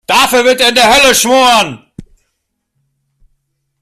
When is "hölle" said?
0.95-1.13